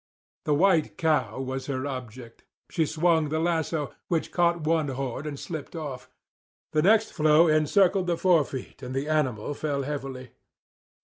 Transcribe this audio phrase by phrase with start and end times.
[0.45, 2.43] The white cow was her object.
[2.71, 6.09] She swung the lasso, which caught one horn and slipped off.
[6.71, 10.31] The next throw encircled the forefeet and the animal fell heavily.